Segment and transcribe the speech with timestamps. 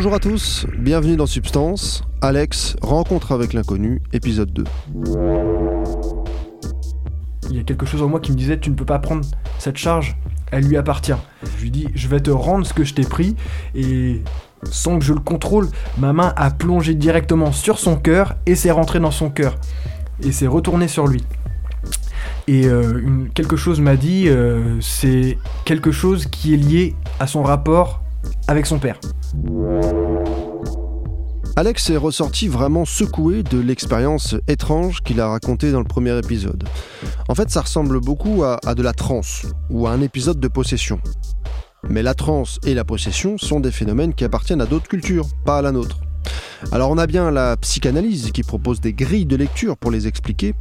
[0.00, 2.04] Bonjour à tous, bienvenue dans Substance.
[2.22, 4.64] Alex, rencontre avec l'inconnu, épisode 2.
[7.50, 9.26] Il y a quelque chose en moi qui me disait tu ne peux pas prendre
[9.58, 10.16] cette charge,
[10.52, 11.12] elle lui appartient.
[11.44, 13.36] Je lui dis je vais te rendre ce que je t'ai pris
[13.74, 14.22] et
[14.62, 18.70] sans que je le contrôle, ma main a plongé directement sur son cœur et s'est
[18.70, 19.56] rentrée dans son cœur
[20.22, 21.22] et s'est retournée sur lui.
[22.48, 27.42] Et euh, quelque chose m'a dit, euh, c'est quelque chose qui est lié à son
[27.42, 28.00] rapport
[28.48, 28.98] avec son père.
[31.56, 36.64] Alex est ressorti vraiment secoué de l'expérience étrange qu'il a racontée dans le premier épisode.
[37.28, 41.00] En fait, ça ressemble beaucoup à, de la transe ou à un épisode de possession.
[41.88, 45.58] Mais la transe et la possession sont des phénomènes qui appartiennent à d'autres cultures, pas
[45.58, 45.98] à la nôtre.
[46.72, 50.54] Alors on a bien la psychanalyse qui propose des grilles de lecture pour les expliquer,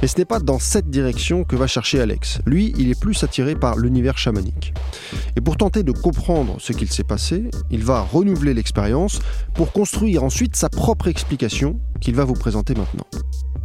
[0.00, 2.40] mais ce n'est pas dans cette direction que va chercher Alex.
[2.46, 4.72] Lui, il est plus attiré par l'univers chamanique.
[5.36, 9.20] Et pour tenter de comprendre ce qu'il s'est passé, il va renouveler l'expérience
[9.54, 13.06] pour construire ensuite sa propre explication qu'il va vous présenter maintenant.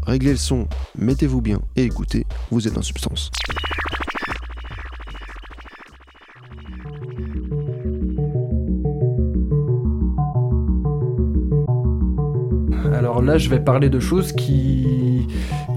[0.06, 3.32] Réglez le son, mettez-vous bien et écoutez, vous êtes en substance.
[13.26, 15.28] Là, je vais parler de choses qui,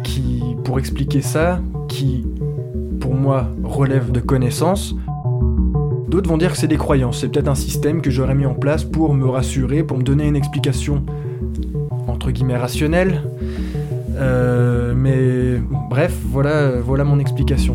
[0.05, 2.27] qui, pour expliquer ça, qui,
[3.01, 4.95] pour moi, relèvent de connaissances.
[6.09, 8.55] D'autres vont dire que c'est des croyances, c'est peut-être un système que j'aurais mis en
[8.55, 11.05] place pour me rassurer, pour me donner une explication,
[12.07, 13.23] entre guillemets, rationnelle.
[14.17, 17.75] Euh, mais bref, voilà, voilà mon explication.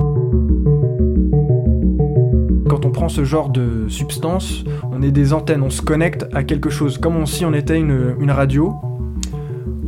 [2.70, 6.44] Quand on prend ce genre de substance, on est des antennes, on se connecte à
[6.44, 8.76] quelque chose, comme si on était une radio,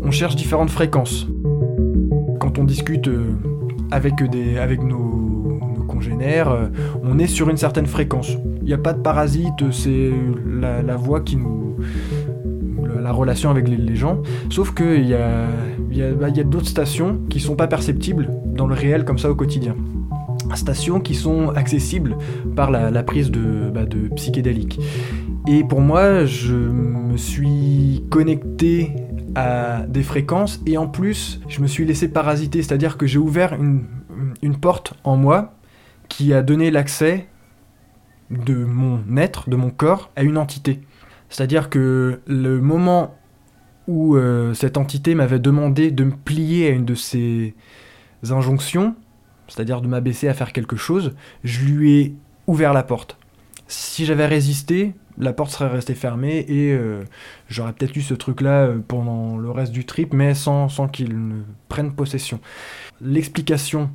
[0.06, 1.28] on cherche différentes fréquences.
[2.40, 3.32] Quand on discute euh,
[3.92, 6.68] avec, des, avec nos, congénères, euh,
[7.04, 8.38] on est sur une certaine fréquence.
[8.62, 10.12] Il n'y a pas de parasite, c'est
[10.62, 11.78] la, voix qui nous.
[13.00, 14.22] la relation avec les, gens.
[14.50, 15.48] Sauf qu'il y a,
[15.92, 19.30] y a, bah, a d'autres stations qui sont pas perceptibles dans le réel comme ça
[19.30, 19.76] au quotidien
[20.54, 22.16] stations qui sont accessibles
[22.56, 24.80] par la, prise de, bah, de psychédéliques.
[25.48, 28.92] Et pour moi, je me suis connecté
[29.88, 33.86] des fréquences et en plus je me suis laissé parasiter, c'est-à-dire que j'ai ouvert une,
[34.42, 35.54] une, porte en moi
[36.08, 37.28] qui a donné l'accès
[38.30, 40.82] de mon être, de mon corps, à une entité.
[41.30, 43.16] C'est-à-dire que le moment
[43.88, 47.56] où euh, cette entité m'avait demandé de me plier à une de ses
[48.30, 48.96] injonctions,
[49.48, 51.14] c'est-à-dire de m'abaisser à faire quelque chose,
[51.44, 52.16] je lui ai
[52.48, 53.18] ouvert la porte.
[53.68, 57.04] Si j'avais résisté, la porte serait restée fermée et euh,
[57.48, 61.28] j'aurais peut-être eu ce truc-là euh, pendant le reste du trip, mais sans, sans qu'il
[61.28, 62.40] ne prenne possession.
[63.02, 63.90] L'explication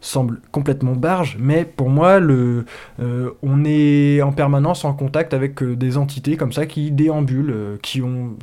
[0.00, 2.64] semble complètement barge, mais pour moi, le,
[3.00, 8.00] euh, on est en permanence en contact avec des entités comme ça qui déambulent, qui
[8.00, 8.38] ont,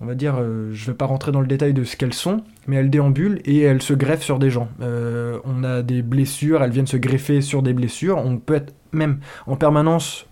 [0.00, 0.42] on va dire,
[0.72, 3.60] je vais pas rentrer dans le détail de ce qu'elles sont, mais elles déambulent et
[3.60, 4.68] elles se greffent sur des gens.
[4.80, 9.20] on a des blessures, elles viennent se greffer sur des blessures, on peut être même
[9.46, 10.27] en permanence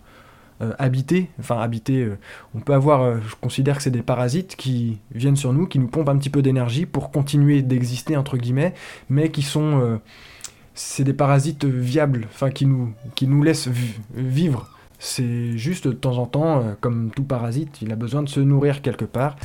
[0.59, 2.17] euh, habiter, enfin habiter, euh,
[2.55, 5.77] on peut avoir, euh, je considère que c'est des parasites qui viennent sur nous, qui
[5.77, 8.73] nous pompent un petit peu d'énergie pour continuer d'exister entre guillemets,
[9.07, 9.99] mais qui sont,
[10.73, 13.69] c'est des parasites viables, enfin qui nous, qui nous laissent
[14.15, 14.67] vivre.
[14.97, 18.81] C'est juste de temps en temps, comme tout parasite, il a besoin de se nourrir
[18.81, 19.35] quelque part.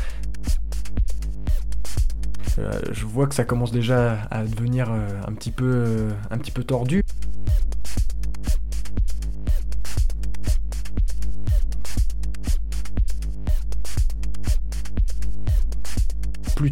[2.57, 7.02] je vois que ça commence déjà à devenir un petit peu, un petit peu tordu.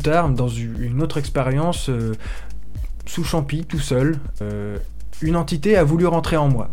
[0.03, 2.15] Dans une autre expérience, euh,
[3.06, 4.77] sous champi, tout seul, euh,
[5.22, 6.71] une entité a voulu rentrer en moi.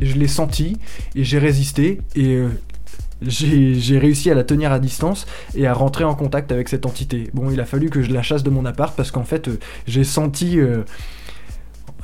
[0.00, 0.76] Je l'ai senti
[1.14, 2.48] et j'ai résisté et euh,
[3.22, 7.30] j'ai réussi à la tenir à distance et à rentrer en contact avec cette entité.
[7.32, 9.48] Bon, il a fallu que je la chasse de mon appart parce qu'en fait,
[9.86, 10.58] j'ai senti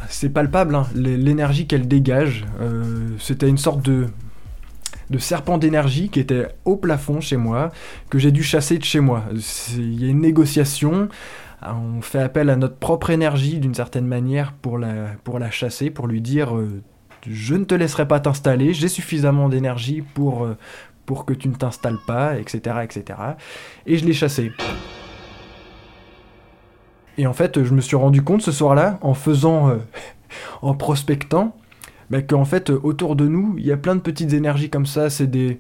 [0.09, 2.47] c'est palpable, hein, l'énergie qu'elle dégage.
[3.19, 4.07] C'était une sorte de
[5.11, 7.71] de serpents d'énergie qui était au plafond chez moi,
[8.09, 9.25] que j'ai dû chasser de chez moi.
[9.77, 11.09] Il y a une négociation,
[11.63, 15.91] on fait appel à notre propre énergie d'une certaine manière pour la, pour la chasser,
[15.91, 16.81] pour lui dire euh,
[17.27, 20.57] je ne te laisserai pas t'installer, j'ai suffisamment d'énergie pour, euh,
[21.07, 22.77] pour que tu ne t'installes pas, etc.
[22.83, 23.19] etc.
[23.87, 24.53] Et je l'ai chassé.
[27.19, 29.77] Et en fait, je me suis rendu compte ce soir-là, en faisant, euh,
[30.63, 31.57] en prospectant,
[32.11, 34.87] bah, qu'en fait, euh, autour de nous, il y a plein de petites énergies comme
[34.87, 35.11] ça.
[35.11, 35.59] C'est des.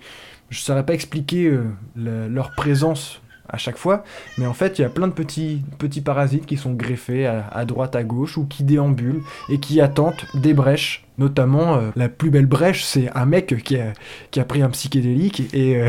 [0.50, 4.04] Je ne saurais pas expliquer euh, leur présence à chaque fois,
[4.38, 7.64] mais en fait il y a plein de petits, petits parasites qui sont greffés à,
[7.64, 11.04] droite, à gauche, ou qui déambulent et qui attendent des brèches.
[11.18, 13.92] Notamment, euh, la plus belle brèche, c'est un mec qui a,
[14.30, 15.82] qui a pris un psychédélique et,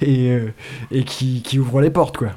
[1.06, 2.32] qui ouvre les portes, quoi.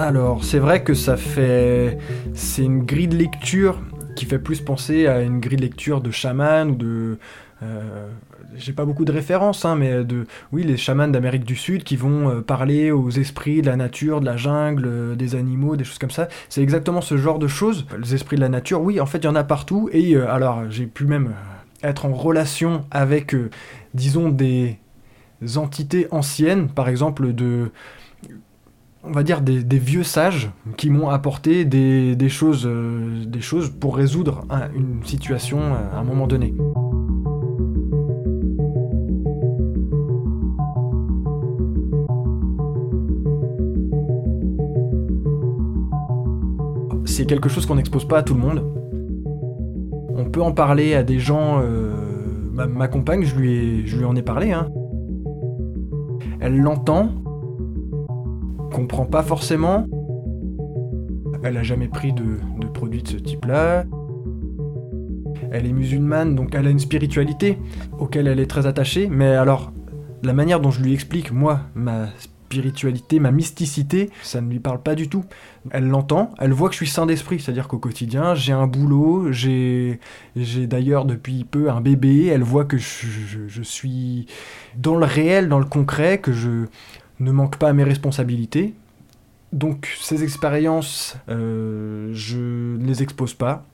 [0.00, 1.98] Alors, c'est vrai que ça fait.
[2.32, 3.78] C'est une grille de lecture
[4.16, 7.18] qui fait plus penser à une grille de lecture de chaman ou de.
[7.62, 8.08] Euh,
[8.56, 10.26] j'ai pas beaucoup de références, hein, mais de.
[10.52, 14.22] Oui, les chamans d'Amérique du Sud qui vont euh, parler aux esprits de la nature,
[14.22, 16.28] de la jungle, euh, des animaux, des choses comme ça.
[16.48, 17.84] C'est exactement ce genre de choses.
[18.02, 19.90] Les esprits de la nature, oui, en fait, il y en a partout.
[19.92, 21.34] Et alors, j'ai pu même
[21.82, 23.36] être en relation avec,
[23.92, 24.78] disons, des
[25.56, 27.70] entités anciennes, par exemple, de
[29.02, 33.96] on va dire, des, vieux sages qui m'ont apporté des, choses, euh, des choses pour
[33.96, 34.44] résoudre
[34.74, 35.58] une situation
[35.92, 36.54] à un moment donné.
[47.06, 48.64] C'est quelque chose qu'on n'expose pas à tout le monde.
[50.14, 51.60] On peut en parler à des gens.
[51.62, 51.94] Euh,
[52.52, 54.52] ma, compagne, je lui, je lui en ai parlé.
[54.52, 54.68] Hein.
[56.40, 57.10] Elle l'entend,
[58.70, 59.86] comprend pas forcément.
[61.42, 62.38] Elle a jamais pris de,
[62.72, 63.84] produits de ce type-là.
[65.52, 67.58] Elle est musulmane, donc elle a une spiritualité
[67.98, 69.08] auquel elle est très attachée.
[69.08, 69.72] Mais alors,
[70.22, 72.08] la manière dont je lui explique, moi, ma
[72.50, 75.24] spiritualité, ma mysticité, ça ne lui parle pas du tout.
[75.70, 79.30] Elle l'entend, elle voit que je suis saint d'esprit, c'est-à-dire qu'au quotidien, j'ai un boulot,
[79.30, 80.00] j'ai,
[80.34, 84.26] d'ailleurs depuis peu un bébé, elle voit que je, suis
[84.76, 86.66] dans le réel, dans le concret, que je,
[87.20, 88.74] ne manque pas à mes responsabilités.
[89.52, 93.64] Donc ces expériences, euh, je ne les expose pas.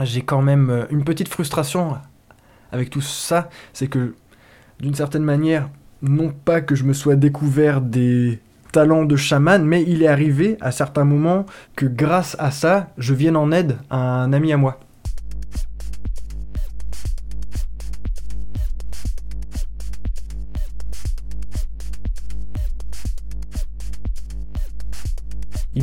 [0.00, 1.96] J'ai quand même euh, une petite frustration
[2.72, 4.14] avec tout ça, c'est que
[4.80, 5.70] d'une certaine manière,
[6.02, 8.40] non pas que je me sois découvert des
[8.72, 11.46] talents de chaman, mais il est arrivé à certains moments
[11.76, 14.80] que grâce à ça, je vienne en aide à un ami à moi.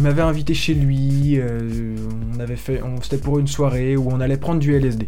[0.03, 1.95] M'avait invité chez lui, euh,
[2.35, 5.07] on avait fait, on, c'était pour une soirée où on allait prendre du LSD.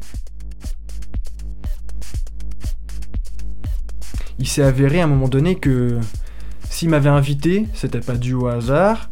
[4.40, 6.00] Il s'est avéré à un moment donné que
[6.70, 9.10] s'il m'avait invité, c'était pas dû au hasard.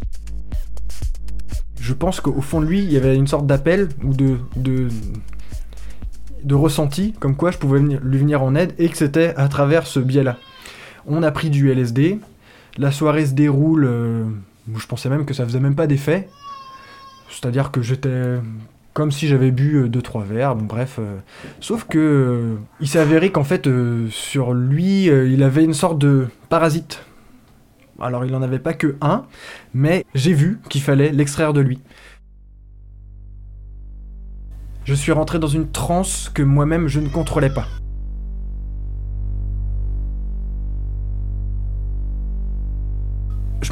[1.80, 6.56] Je pense qu'au fond de lui, il y avait une sorte d'appel ou de, de,
[6.56, 10.00] ressenti, comme quoi je pouvais lui venir en aide et que c'était à travers ce
[10.00, 10.38] biais-là.
[11.06, 12.20] On a pris du LSD,
[12.78, 13.86] la soirée se déroule.
[13.86, 14.26] Euh,
[14.76, 16.30] je pensais même que ça faisait même pas d'effet.
[17.30, 18.40] C'est-à-dire que j'étais
[18.94, 20.98] comme si j'avais bu 2-3 euh, verres, bref.
[21.00, 21.18] Euh.
[21.60, 23.68] sauf que euh, il s'est avéré qu'en fait,
[24.10, 27.04] sur lui, il avait une sorte de parasite.
[28.00, 29.26] Alors il n'en avait pas que un,
[29.74, 31.80] mais j'ai vu qu'il fallait l'extraire de lui.
[34.84, 37.68] Je suis rentré dans une transe que moi-même je ne contrôlais pas.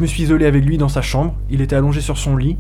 [0.02, 2.58] Je me suis isolé avec lui dans sa chambre, il était allongé sur son lit.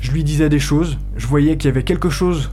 [0.00, 2.50] Je lui disais des choses, je voyais qu'il y avait quelque chose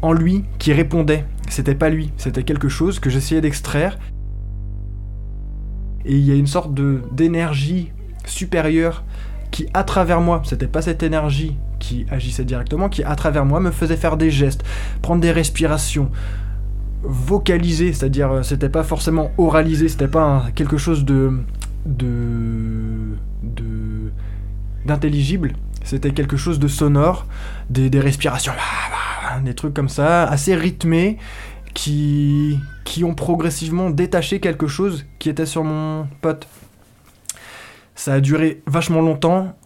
[0.00, 1.26] en lui qui répondait.
[1.50, 3.98] C'était pas lui, c'était quelque chose que j'essayais d'extraire.
[6.06, 7.92] Et il y a une sorte de d'énergie
[8.24, 9.04] supérieure
[9.50, 13.60] qui à travers moi, c'était pas cette énergie qui agissait directement, qui à travers moi
[13.60, 14.64] me faisait faire des gestes,
[15.02, 16.10] prendre des respirations,
[17.08, 21.32] vocalisé, c'est-à-dire euh, c'était pas forcément oralisé, c'était pas quelque chose de
[24.84, 25.52] d'intelligible,
[25.84, 27.26] c'était quelque chose de sonore,
[27.70, 28.52] des, des respirations,
[29.44, 31.18] des trucs comme ça, assez rythmés,
[31.74, 36.48] qui qui ont progressivement détaché quelque chose qui était sur mon pote.
[37.94, 39.56] Ça a duré vachement longtemps.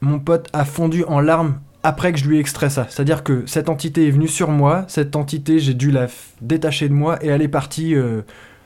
[0.00, 2.88] Mon pote a fondu en larmes après que je lui ai extrait ça.
[2.88, 6.08] C'est-à-dire que cette entité est venue sur moi, cette entité, j'ai dû la
[6.40, 8.22] détacher de moi et elle est partie, euh,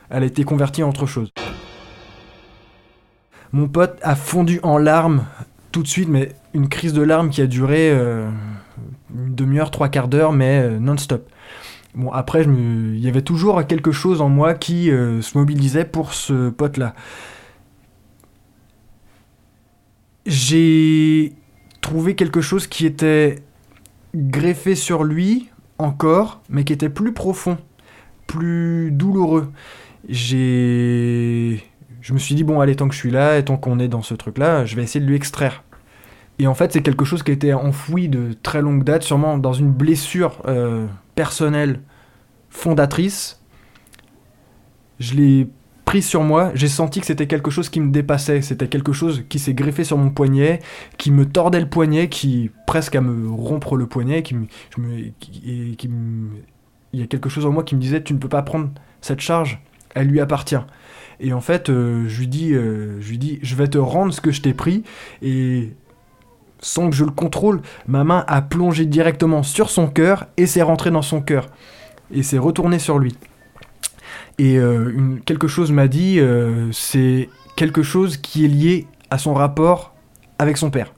[0.09, 1.31] elle a été convertie en autre chose.
[3.53, 5.27] Mon pote a fondu en larmes
[5.71, 8.31] tout de suite, mais une crise de larmes qui a duré euh,
[9.15, 11.29] une demi-heure, trois quarts d'heure, mais euh, non-stop.
[11.95, 16.49] Bon, après, il y avait toujours quelque chose en moi qui se mobilisait pour ce
[16.49, 16.95] pote-là.
[20.25, 21.35] J'ai
[21.81, 23.43] trouver quelque chose qui était
[24.15, 27.59] greffé sur lui encore, mais qui était plus profond,
[28.27, 29.53] plus douloureux.
[30.09, 31.63] J'ai.
[32.01, 33.89] Je me suis dit, bon, allez, tant que je suis là, et tant qu'on est
[33.89, 35.65] dans ce truc-là, je vais essayer de lui extraire.
[36.39, 39.53] Et en fait, c'est quelque chose qui été enfoui de très longue date, sûrement dans
[39.53, 41.81] une blessure euh, personnelle
[42.49, 43.43] fondatrice.
[44.99, 45.49] Je l'ai
[46.01, 49.41] sur moi, j'ai senti que c'était quelque chose qui me dépassait, c'était quelque chose qui
[49.41, 50.61] s'est greffé sur mon poignet,
[50.97, 54.47] qui me tordait le poignet, qui presque à me rompre le poignet, qui, me,
[55.19, 55.91] qui, qui
[56.93, 58.71] il y a quelque chose en moi qui me disait tu ne peux pas prendre
[59.01, 59.61] cette charge,
[59.95, 60.61] elle lui appartient.
[61.19, 64.13] Et en fait, euh, je lui dis, euh, je lui dis, je vais te rendre
[64.13, 64.85] ce que je t'ai pris
[65.23, 65.75] et
[66.61, 70.63] sans que je le contrôle, ma main a plongé directement sur son cœur et s'est
[70.63, 71.47] rentrée dans son cœur
[72.13, 73.17] et s'est retournée sur lui.
[74.41, 79.35] Et euh, quelque chose m'a dit, euh, c'est quelque chose qui est lié à son
[79.35, 79.95] rapport
[80.39, 80.95] avec son père.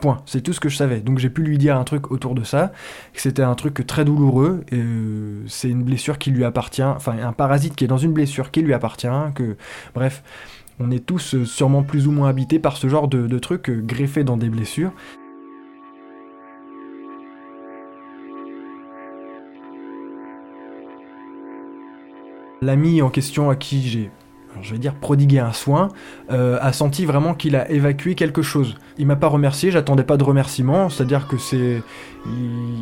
[0.00, 0.20] Point.
[0.26, 0.98] C'est tout ce que je savais.
[0.98, 2.72] Donc j'ai pu lui dire un truc autour de ça,
[3.14, 7.76] c'était un truc très douloureux, euh, c'est une blessure qui lui appartient, enfin un parasite
[7.76, 9.06] qui est dans une blessure qui lui appartient,
[9.36, 9.56] que
[9.94, 10.24] bref,
[10.80, 13.70] on est tous sûrement plus ou moins habités par ce genre de, de trucs
[14.24, 14.92] dans des blessures.
[22.62, 24.10] L'ami en question à qui j'ai,
[24.60, 25.88] je vais dire, prodigué un soin,
[26.30, 28.76] euh, a senti vraiment qu'il a évacué quelque chose.
[28.98, 31.82] Il m'a pas remercié, j'attendais pas de remerciement, c'est-à-dire que c'est,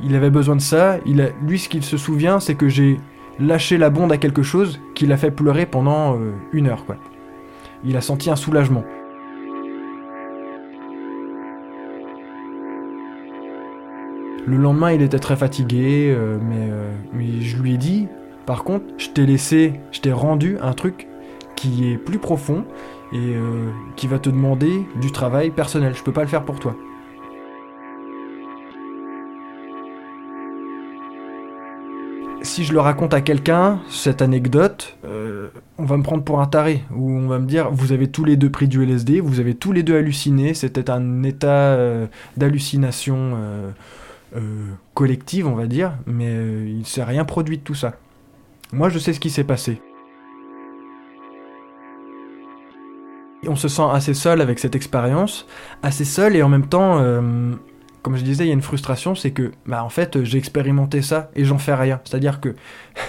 [0.04, 0.98] il, avait besoin de ça.
[1.06, 2.98] Il a, lui, ce qu'il se souvient, c'est que j'ai
[3.38, 6.84] lâché la bonde à quelque chose qui l'a fait pleurer pendant euh, une heure.
[7.84, 8.82] Il a senti un soulagement.
[14.44, 16.38] Le lendemain, il était très fatigué, euh,
[17.12, 18.08] mais je lui ai dit,
[18.48, 21.06] par contre, je t'ai laissé, je t'ai rendu un truc
[21.54, 22.64] qui est plus profond
[23.12, 25.94] et euh, qui va te demander du travail personnel.
[25.94, 26.74] Je peux pas le faire pour toi.
[32.40, 36.46] Si je le raconte à quelqu'un, cette anecdote, euh, on va me prendre pour un
[36.46, 39.40] taré, ou on va me dire, vous avez tous les deux pris du LSD, vous
[39.40, 42.06] avez tous les deux halluciné, c'était un état euh,
[42.38, 43.36] d'hallucination
[44.94, 47.92] collective, on va dire, mais il ne s'est rien produit de tout ça.
[48.72, 49.80] Moi, je sais ce qui s'est passé.
[53.46, 55.46] On se sent assez seul avec cette expérience,
[55.82, 57.52] assez seul et en même temps, euh,
[58.02, 61.00] comme je disais, il y a une frustration, c'est que, bah en fait, j'ai expérimenté
[61.02, 62.00] ça et j'en fais rien.
[62.04, 62.54] C'est-à-dire que,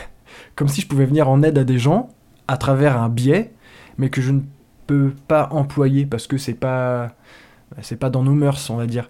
[0.56, 2.10] comme si je pouvais venir en aide à des gens
[2.48, 3.54] à travers un biais,
[3.98, 4.42] mais que je ne
[4.88, 7.10] peux pas employer parce que c'est pas,
[7.82, 9.10] c'est pas dans nos mœurs, on va dire.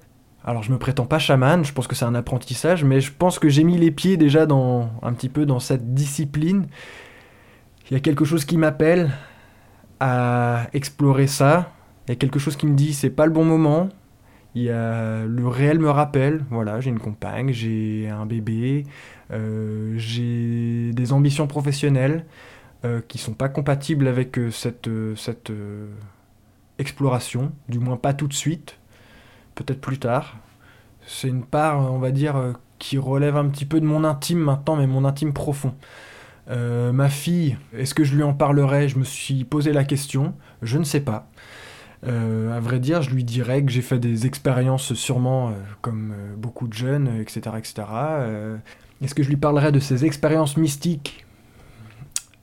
[0.49, 3.37] Alors je me prétends pas chaman, je pense que c'est un apprentissage, mais je pense
[3.37, 6.65] que j'ai mis les pieds déjà dans un petit peu dans cette discipline.
[7.87, 9.11] Il y a quelque chose qui m'appelle
[9.99, 11.71] à explorer ça.
[12.07, 13.89] Il y a quelque chose qui me dit c'est pas le bon moment.
[14.55, 18.85] Il y a le réel me rappelle, voilà, j'ai une compagne, j'ai un bébé,
[19.29, 22.25] euh, j'ai des ambitions professionnelles
[22.85, 25.51] euh, qui sont pas compatibles avec euh, cette, euh, cette
[26.79, 28.78] exploration, du moins pas tout de suite
[29.55, 30.37] peut-être plus tard.
[31.05, 34.39] C'est une part, on va dire, euh, qui relève un petit peu de mon intime
[34.39, 35.73] maintenant, mais mon intime profond.
[36.49, 38.89] Euh, ma fille, est-ce que je lui en parlerai?
[38.89, 41.27] Je me suis posé la question, je ne sais pas.
[42.07, 45.51] Euh, à vrai dire, je lui dirais que j'ai fait des expériences sûrement euh,
[45.81, 47.41] comme euh, beaucoup de jeunes, euh, etc.
[47.57, 47.87] etc.
[47.91, 48.57] Euh,
[49.01, 51.25] est-ce que je lui parlerai de ces expériences mystiques?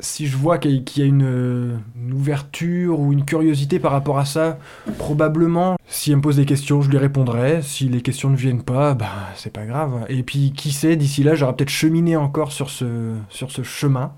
[0.00, 1.80] Si je vois qu'il y a- une,
[2.12, 4.58] ouverture ou une curiosité par rapport à ça,
[4.98, 7.62] probablement, si elle me pose des questions, je lui répondrai.
[7.62, 10.04] Si les questions ne viennent pas, bah c'est pas grave.
[10.08, 13.16] Et puis qui sait, d'ici là, j'aurai peut-être cheminé encore sur ce,
[13.62, 14.12] chemin.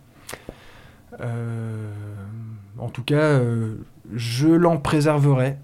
[1.21, 1.93] Euh,
[2.79, 3.77] en tout cas, euh,
[4.15, 5.59] je l'en préserverai.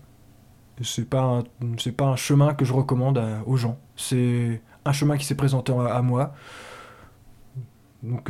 [0.82, 1.42] C'est pas un,
[1.96, 3.78] pas un chemin que je recommande aux gens.
[3.96, 6.34] C'est un chemin qui s'est présenté à moi.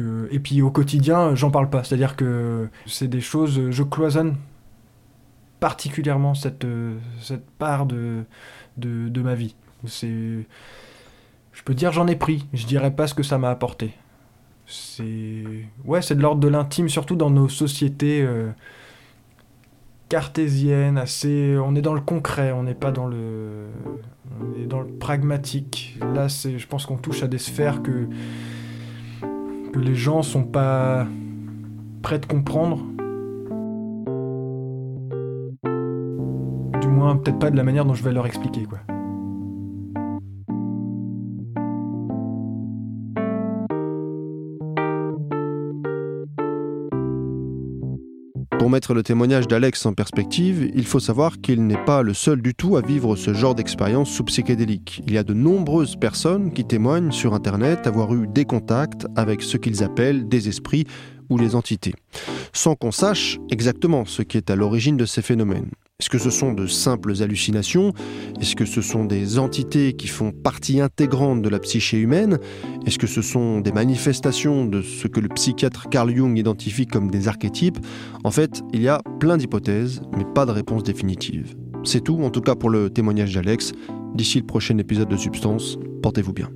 [0.01, 1.85] Euh, et puis au quotidien, j'en parle pas.
[1.85, 4.37] C'est-à-dire que c'est des choses, je cloisonne
[5.61, 8.25] particulièrement cette, euh, cette part de,
[8.77, 9.57] de, de ma vie.
[9.87, 10.47] C'est,
[11.53, 12.47] je peux dire j'en ai pris.
[12.53, 13.95] Je dirais pas ce que ça m'a apporté.
[14.67, 15.45] C'est,
[15.85, 18.51] ouais, c'est de l'ordre de l'intime, surtout dans nos sociétés euh,
[20.09, 20.97] cartésiennes.
[20.97, 23.67] Assez, on est dans le concret, on n'est pas dans le,
[24.41, 25.99] on est dans le pragmatique.
[26.15, 28.09] Là, c'est, je pense qu'on touche à des sphères que
[29.75, 31.05] que les gens sont pas
[32.01, 32.77] prêts de comprendre.
[36.81, 38.79] Du moins, peut-être pas de la manière dont je vais leur expliquer, quoi.
[48.65, 52.41] Pour mettre le témoignage d'Alex en perspective, il faut savoir qu'il n'est pas le seul
[52.41, 55.03] du tout à vivre ce genre d'expérience sous psychédélique.
[55.07, 59.43] Il y a de nombreuses personnes qui témoignent sur Internet avoir eu des contacts avec
[59.43, 60.87] ce qu'ils appellent des esprits
[61.29, 61.93] ou les entités,
[62.55, 65.69] sans qu'on sache exactement ce qui est à l'origine de ces phénomènes.
[66.01, 67.93] Est-ce que ce sont de simples hallucinations?
[68.41, 72.41] Est-ce que ce sont des entités qui font partie intégrante de la psyché humaine?
[72.85, 77.13] Est-ce que ce sont des manifestations de ce que le psychiatre Carl Jung identifie comme
[77.13, 77.79] des archétypes?
[78.25, 81.55] En fait, il y a plein d'hypothèses, mais pas de réponse définitive.
[81.85, 83.71] C'est tout, en tout cas pour le témoignage d'Alex.
[84.17, 86.51] D'ici le prochain épisode de Substance, portez-vous bien.